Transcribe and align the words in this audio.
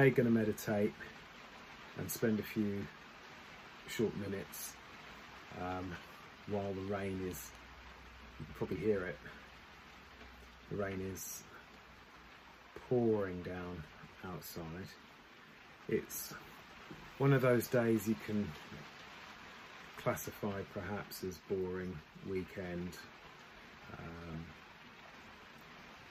today 0.00 0.10
going 0.14 0.26
to 0.26 0.32
meditate 0.32 0.94
and 1.98 2.10
spend 2.10 2.38
a 2.38 2.42
few 2.42 2.86
short 3.86 4.16
minutes 4.16 4.72
um, 5.60 5.92
while 6.48 6.72
the 6.72 6.80
rain 6.82 7.20
is, 7.28 7.50
you 8.38 8.46
can 8.46 8.54
probably 8.54 8.78
hear 8.78 9.04
it, 9.04 9.18
the 10.70 10.76
rain 10.76 11.00
is 11.12 11.42
pouring 12.88 13.42
down 13.42 13.82
outside. 14.24 14.88
It's 15.88 16.32
one 17.18 17.34
of 17.34 17.42
those 17.42 17.68
days 17.68 18.08
you 18.08 18.16
can 18.24 18.50
classify 19.98 20.62
perhaps 20.72 21.24
as 21.24 21.38
boring 21.46 21.94
weekend 22.26 22.96
um, 23.98 24.44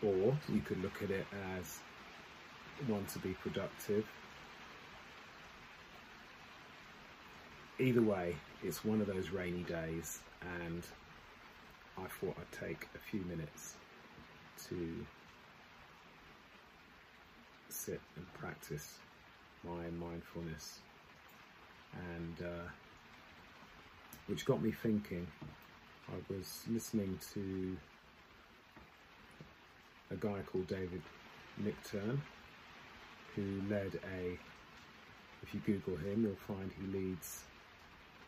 or 0.03 0.37
you 0.47 0.61
could 0.61 0.79
look 0.83 1.01
at 1.01 1.09
it 1.09 1.25
as 1.57 1.79
one 2.87 3.05
to 3.13 3.19
be 3.19 3.33
productive. 3.33 4.05
Either 7.79 8.01
way, 8.01 8.35
it's 8.63 8.83
one 8.83 8.99
of 9.01 9.07
those 9.07 9.29
rainy 9.29 9.63
days, 9.63 10.19
and 10.63 10.83
I 11.97 12.07
thought 12.19 12.35
I'd 12.37 12.67
take 12.67 12.87
a 12.95 12.99
few 13.09 13.21
minutes 13.21 13.75
to 14.67 15.05
sit 17.69 18.01
and 18.17 18.33
practice 18.33 18.97
my 19.63 19.89
mindfulness, 19.99 20.79
and 21.93 22.45
uh, 22.45 22.67
which 24.27 24.45
got 24.45 24.61
me 24.61 24.71
thinking. 24.71 25.27
I 26.09 26.33
was 26.33 26.63
listening 26.67 27.19
to 27.33 27.77
a 30.11 30.15
guy 30.15 30.39
called 30.51 30.67
David 30.67 31.03
Nichtern, 31.63 32.19
who 33.35 33.61
led 33.69 33.99
a, 34.17 34.37
if 35.43 35.53
you 35.53 35.59
Google 35.65 35.97
him, 35.97 36.23
you'll 36.23 36.55
find 36.55 36.71
he 36.79 36.97
leads 36.97 37.43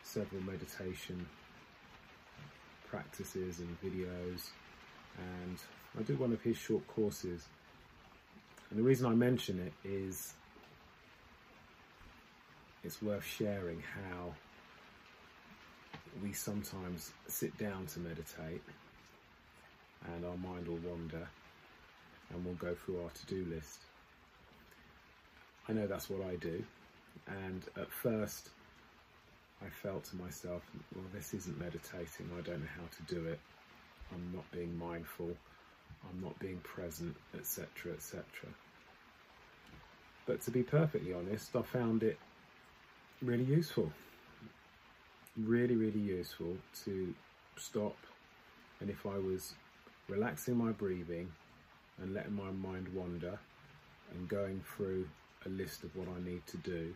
several 0.02 0.42
meditation 0.42 1.26
practices 2.88 3.60
and 3.60 3.80
videos. 3.82 4.50
And 5.18 5.58
I 5.98 6.02
did 6.02 6.18
one 6.18 6.32
of 6.32 6.42
his 6.42 6.56
short 6.56 6.86
courses. 6.86 7.46
And 8.70 8.78
the 8.78 8.82
reason 8.82 9.06
I 9.06 9.14
mention 9.14 9.58
it 9.58 9.72
is 9.88 10.34
it's 12.84 13.00
worth 13.00 13.24
sharing 13.24 13.80
how 13.80 14.34
we 16.22 16.32
sometimes 16.32 17.12
sit 17.28 17.56
down 17.58 17.86
to 17.86 18.00
meditate 18.00 18.62
and 20.14 20.24
our 20.24 20.36
mind 20.36 20.66
will 20.66 20.78
wander 20.78 21.28
and 22.30 22.44
we'll 22.44 22.54
go 22.54 22.74
through 22.74 23.02
our 23.02 23.10
to-do 23.10 23.46
list. 23.50 23.80
I 25.68 25.72
know 25.72 25.86
that's 25.86 26.10
what 26.10 26.26
I 26.26 26.36
do. 26.36 26.62
And 27.26 27.62
at 27.76 27.90
first 27.90 28.50
I 29.64 29.68
felt 29.68 30.04
to 30.04 30.16
myself, 30.16 30.62
well 30.94 31.04
this 31.14 31.34
isn't 31.34 31.58
meditating, 31.58 32.30
I 32.36 32.40
don't 32.40 32.60
know 32.60 32.74
how 32.76 32.88
to 32.96 33.14
do 33.14 33.26
it, 33.26 33.38
I'm 34.12 34.32
not 34.34 34.50
being 34.50 34.76
mindful, 34.76 35.30
I'm 36.08 36.20
not 36.20 36.38
being 36.38 36.58
present, 36.58 37.14
etc 37.34 37.92
etc. 37.94 38.24
But 40.26 40.40
to 40.42 40.50
be 40.50 40.62
perfectly 40.62 41.12
honest, 41.12 41.54
I 41.54 41.62
found 41.62 42.02
it 42.02 42.18
really 43.20 43.44
useful. 43.44 43.90
Really, 45.36 45.76
really 45.76 46.00
useful 46.00 46.56
to 46.84 47.14
stop. 47.56 47.96
And 48.80 48.90
if 48.90 49.06
I 49.06 49.18
was 49.18 49.54
relaxing 50.08 50.56
my 50.56 50.72
breathing 50.72 51.30
and 52.00 52.14
letting 52.14 52.34
my 52.34 52.50
mind 52.50 52.88
wander 52.94 53.38
and 54.12 54.28
going 54.28 54.62
through 54.76 55.08
a 55.46 55.48
list 55.48 55.84
of 55.84 55.94
what 55.96 56.08
I 56.08 56.20
need 56.24 56.46
to 56.48 56.56
do, 56.58 56.94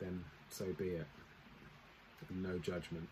then 0.00 0.24
so 0.50 0.66
be 0.78 0.88
it. 0.88 1.06
No 2.30 2.58
judgment. 2.58 3.08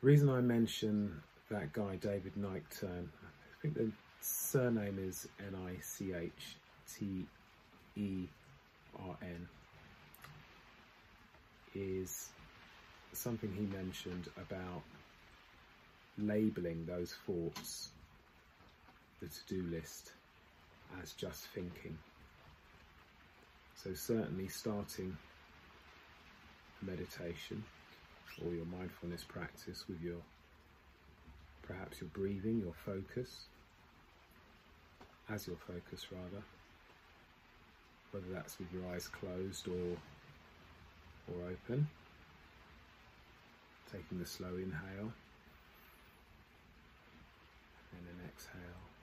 The 0.00 0.06
reason 0.06 0.28
I 0.30 0.40
mention 0.40 1.22
that 1.50 1.72
guy, 1.72 1.96
David 1.96 2.34
Nichtern, 2.38 3.08
I 3.22 3.60
think 3.60 3.74
the 3.74 3.90
surname 4.20 4.98
is 4.98 5.28
N-I-C-H-T-E-R-N, 5.38 6.28
is 11.74 12.30
something 13.12 13.52
he 13.52 13.66
mentioned 13.76 14.28
about 14.36 14.82
labeling 16.18 16.86
those 16.86 17.14
thoughts, 17.26 17.90
the 19.20 19.26
to-do 19.26 19.62
list, 19.70 20.12
as 21.02 21.12
just 21.12 21.46
thinking. 21.48 21.96
So 23.74 23.94
certainly 23.94 24.48
starting 24.48 25.16
meditation 26.82 27.62
or 28.44 28.52
your 28.52 28.64
mindfulness 28.66 29.24
practice 29.24 29.84
with 29.88 30.00
your 30.00 30.20
perhaps 31.62 32.00
your 32.00 32.10
breathing, 32.10 32.60
your 32.60 32.74
focus, 32.84 33.46
as 35.30 35.46
your 35.46 35.56
focus 35.56 36.06
rather, 36.10 36.42
whether 38.10 38.26
that's 38.32 38.58
with 38.58 38.68
your 38.72 38.82
eyes 38.92 39.08
closed 39.08 39.68
or 39.68 39.96
or 41.32 41.42
open, 41.50 41.88
taking 43.90 44.18
the 44.18 44.26
slow 44.26 44.56
inhale 44.56 45.12
and 47.92 48.06
an 48.10 48.28
exhale. 48.28 48.93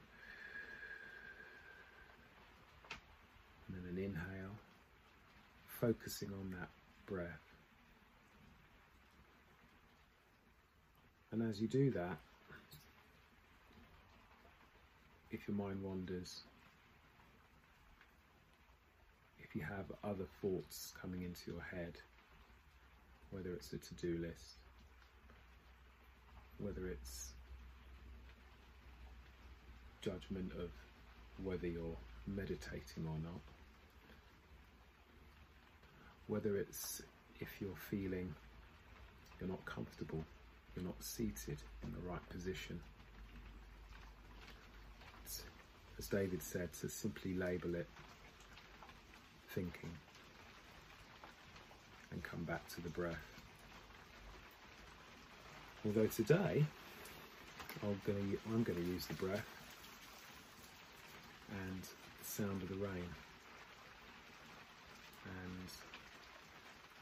And 3.74 3.86
then 3.86 3.98
an 3.98 4.04
inhale, 4.04 4.58
focusing 5.66 6.30
on 6.30 6.56
that 6.60 6.70
breath. 7.06 7.28
And 11.32 11.42
as 11.50 11.62
you 11.62 11.68
do 11.68 11.92
that, 11.92 12.18
if 15.32 15.48
your 15.48 15.56
mind 15.56 15.82
wanders, 15.82 16.42
if 19.40 19.56
you 19.56 19.62
have 19.62 19.86
other 20.04 20.26
thoughts 20.42 20.94
coming 21.02 21.22
into 21.22 21.52
your 21.52 21.62
head, 21.62 21.94
whether 23.30 23.54
it's 23.54 23.72
a 23.72 23.78
to 23.78 23.94
do 23.96 24.18
list, 24.22 24.58
whether 26.58 26.88
it's 26.88 27.32
judgment 30.02 30.52
of 30.60 30.70
whether 31.44 31.68
you're 31.68 31.98
meditating 32.28 33.06
or 33.06 33.18
not, 33.24 33.42
whether 36.28 36.58
it's 36.58 37.02
if 37.40 37.50
you're 37.60 37.76
feeling 37.90 38.34
you're 39.40 39.50
not 39.50 39.64
comfortable, 39.66 40.24
you're 40.76 40.86
not 40.86 41.04
seated 41.04 41.58
in 41.84 41.92
the 41.92 42.10
right 42.10 42.30
position. 42.30 42.80
It's, 45.26 45.44
as 45.98 46.08
David 46.08 46.42
said, 46.44 46.72
to 46.74 46.90
simply 46.90 47.34
label 47.34 47.76
it 47.76 47.88
thinking 49.50 49.90
and 52.12 52.24
come 52.24 52.44
back 52.44 52.68
to 52.70 52.82
the 52.82 52.90
breath. 52.90 53.42
Although 55.86 56.08
today 56.08 56.64
I'm 57.84 58.00
going 58.06 58.38
to, 58.66 58.82
use 58.82 59.08
the 59.08 59.16
breath 59.16 59.48
and 61.50 61.82
the 61.82 62.26
sound 62.26 62.62
of 62.62 62.70
the 62.70 62.76
rain. 62.76 63.10
And 65.26 65.68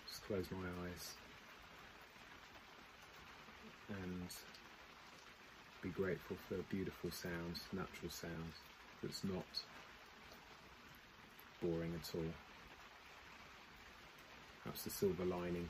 just 0.07 0.18
close 0.29 0.45
my 0.51 0.67
eyes 0.85 1.13
and 4.03 4.27
be 5.81 5.89
grateful 5.89 6.37
for 6.47 6.57
beautiful 6.69 7.09
sounds, 7.09 7.61
natural 7.73 8.11
sounds 8.11 8.57
that's 9.01 9.23
not 9.23 9.43
boring 11.63 11.91
at 11.95 12.15
all. 12.15 12.21
Perhaps 14.61 14.83
the 14.83 14.91
silver 14.91 15.25
lining 15.25 15.67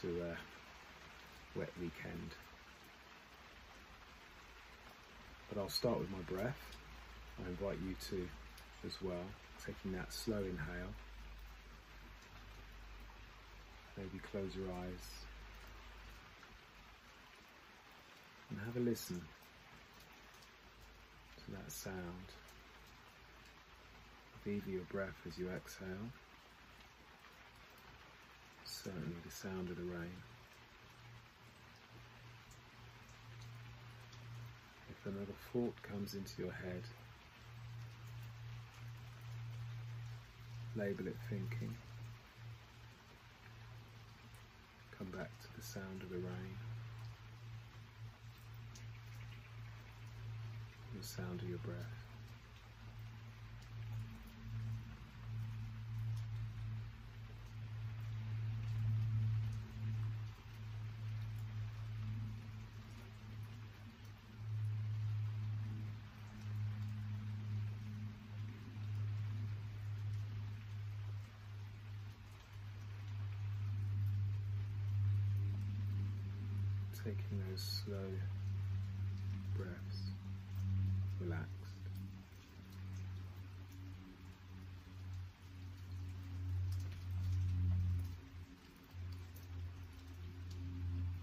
to 0.00 0.08
a 0.20 1.56
wet 1.56 1.70
weekend. 1.80 2.30
But 5.48 5.60
I'll 5.60 5.68
start 5.68 6.00
with 6.00 6.10
my 6.10 6.22
breath. 6.22 6.58
I 7.38 7.48
invite 7.48 7.78
you 7.86 7.94
to 8.08 8.28
as 8.84 8.94
well, 9.00 9.26
taking 9.64 9.92
that 9.92 10.12
slow 10.12 10.38
inhale. 10.38 10.92
Maybe 14.12 14.22
close 14.32 14.56
your 14.56 14.66
eyes 14.72 15.06
and 18.50 18.58
have 18.66 18.76
a 18.76 18.80
listen 18.80 19.20
to 21.44 21.50
that 21.52 21.70
sound 21.70 21.94
of 24.34 24.48
either 24.48 24.70
your 24.70 24.82
breath 24.90 25.14
as 25.28 25.38
you 25.38 25.48
exhale, 25.50 25.86
certainly 28.64 29.16
the 29.24 29.30
sound 29.30 29.70
of 29.70 29.76
the 29.76 29.82
rain. 29.84 30.16
If 34.90 35.06
another 35.06 35.34
thought 35.52 35.74
comes 35.82 36.14
into 36.14 36.42
your 36.42 36.52
head, 36.52 36.82
label 40.74 41.06
it 41.06 41.16
thinking. 41.28 41.74
Come 45.00 45.12
back 45.12 45.30
to 45.40 45.48
the 45.56 45.62
sound 45.62 46.02
of 46.02 46.10
the 46.10 46.16
rain, 46.16 46.56
the 50.94 51.02
sound 51.02 51.40
of 51.40 51.48
your 51.48 51.56
breath. 51.60 52.09
Taking 77.04 77.42
those 77.48 77.82
slow 77.84 77.96
breaths, 79.56 80.12
relaxed. 81.20 81.48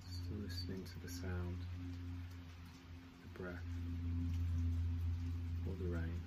Still 0.09 0.37
listening 0.43 0.83
to 0.83 1.07
the 1.07 1.11
sound, 1.13 1.57
the 3.21 3.39
breath, 3.39 3.53
or 5.67 5.73
the 5.83 5.89
rain. 5.93 6.26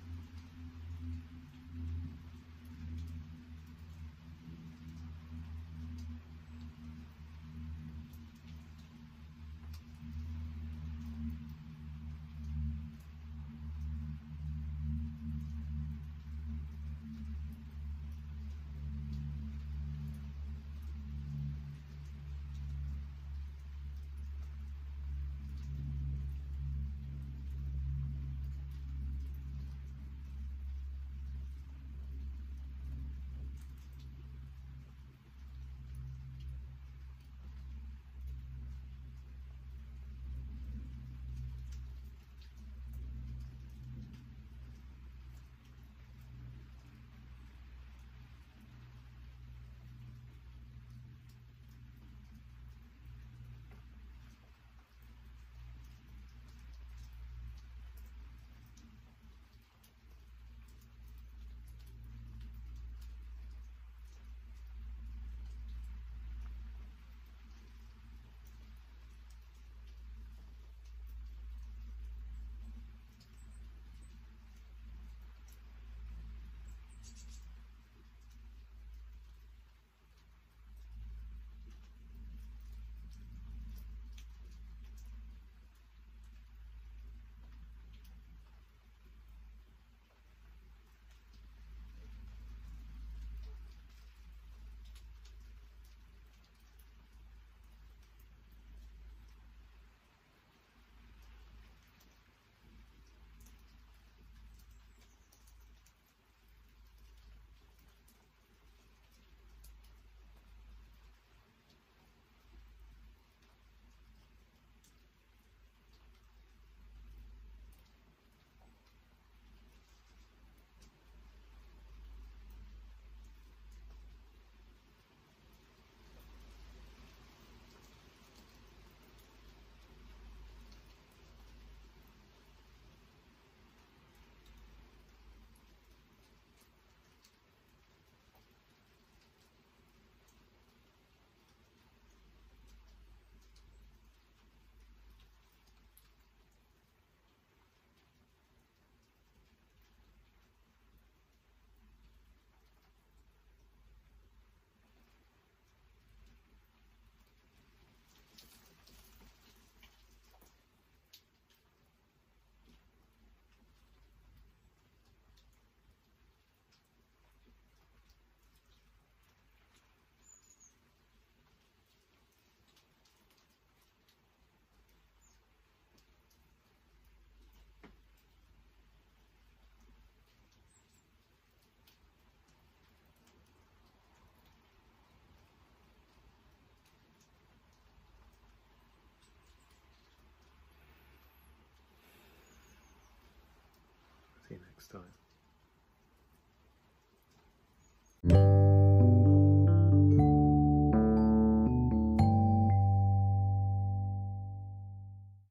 Next 194.81 194.91
time. 194.91 195.20